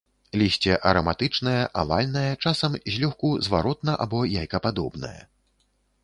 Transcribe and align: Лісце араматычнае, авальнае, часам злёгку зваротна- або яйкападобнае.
Лісце 0.41 0.75
араматычнае, 0.91 1.59
авальнае, 1.81 2.31
часам 2.49 2.77
злёгку 2.93 3.29
зваротна- 3.49 3.97
або 4.07 4.23
яйкападобнае. 4.41 5.19